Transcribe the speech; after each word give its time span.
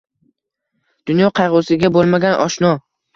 Dunyo 1.11 1.29
qayg’usiga 1.39 1.91
bo’lmagan 1.99 2.39
oshno 2.47 2.73